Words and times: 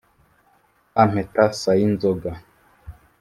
Kampeta 0.93 1.43
Sayinzoga 1.61 2.31